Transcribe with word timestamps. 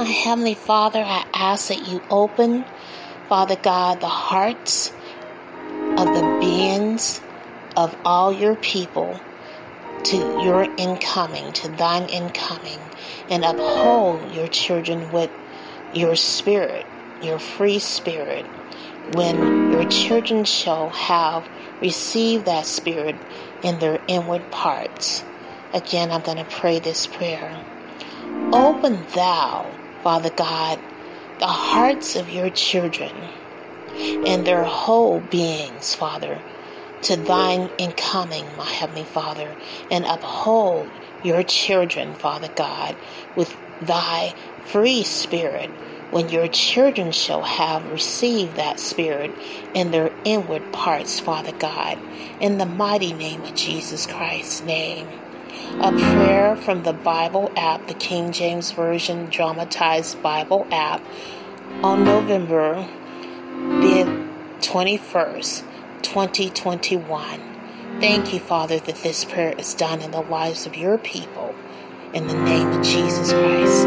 My 0.00 0.06
Heavenly 0.06 0.54
Father, 0.54 1.00
I 1.00 1.26
ask 1.34 1.68
that 1.68 1.86
you 1.86 2.00
open, 2.08 2.64
Father 3.28 3.56
God, 3.56 4.00
the 4.00 4.08
hearts 4.08 4.94
of 5.98 6.06
the 6.06 6.38
beings 6.40 7.20
of 7.76 7.94
all 8.02 8.32
your 8.32 8.56
people 8.56 9.20
to 10.04 10.16
your 10.16 10.62
incoming, 10.78 11.52
to 11.52 11.68
thine 11.68 12.08
incoming, 12.08 12.78
and 13.28 13.44
uphold 13.44 14.34
your 14.34 14.48
children 14.48 15.12
with 15.12 15.30
your 15.92 16.16
spirit, 16.16 16.86
your 17.20 17.38
free 17.38 17.78
spirit, 17.78 18.46
when 19.12 19.70
your 19.70 19.84
children 19.90 20.46
shall 20.46 20.88
have 20.88 21.46
received 21.82 22.46
that 22.46 22.64
spirit 22.64 23.16
in 23.62 23.78
their 23.80 24.00
inward 24.08 24.50
parts. 24.50 25.22
Again, 25.74 26.10
I'm 26.10 26.22
going 26.22 26.38
to 26.38 26.44
pray 26.44 26.78
this 26.78 27.06
prayer. 27.06 27.66
Open 28.54 29.04
thou, 29.14 29.70
Father 30.02 30.30
God, 30.30 30.78
the 31.38 31.46
hearts 31.46 32.16
of 32.16 32.30
your 32.30 32.50
children 32.50 33.12
and 34.26 34.46
their 34.46 34.64
whole 34.64 35.20
beings, 35.20 35.94
Father, 35.94 36.40
to 37.02 37.16
thine 37.16 37.70
incoming, 37.78 38.44
my 38.56 38.66
Heavenly 38.66 39.04
Father, 39.04 39.54
and 39.90 40.04
uphold 40.04 40.88
your 41.22 41.42
children, 41.42 42.14
Father 42.14 42.48
God, 42.56 42.96
with 43.36 43.54
thy 43.82 44.34
free 44.64 45.02
spirit, 45.02 45.70
when 46.10 46.28
your 46.28 46.48
children 46.48 47.12
shall 47.12 47.42
have 47.42 47.90
received 47.90 48.56
that 48.56 48.80
spirit 48.80 49.30
in 49.74 49.90
their 49.90 50.12
inward 50.24 50.72
parts, 50.72 51.20
Father 51.20 51.52
God, 51.52 51.98
in 52.40 52.58
the 52.58 52.66
mighty 52.66 53.12
name 53.12 53.42
of 53.42 53.54
Jesus 53.54 54.06
Christ's 54.06 54.62
name. 54.62 55.06
A 55.80 55.92
prayer 55.92 56.56
from 56.56 56.82
the 56.82 56.92
Bible 56.92 57.50
app, 57.56 57.86
the 57.86 57.94
King 57.94 58.32
James 58.32 58.70
Version 58.72 59.26
Dramatized 59.26 60.22
Bible 60.22 60.66
app, 60.70 61.02
on 61.82 62.04
November 62.04 62.86
the 63.80 64.28
21st, 64.60 65.62
2021. 66.02 67.40
Thank 68.00 68.32
you, 68.32 68.40
Father, 68.40 68.78
that 68.78 68.96
this 68.96 69.24
prayer 69.24 69.54
is 69.58 69.74
done 69.74 70.00
in 70.00 70.10
the 70.10 70.22
lives 70.22 70.66
of 70.66 70.76
your 70.76 70.98
people. 70.98 71.54
In 72.12 72.26
the 72.26 72.34
name 72.34 72.68
of 72.68 72.84
Jesus 72.84 73.32
Christ. 73.32 73.79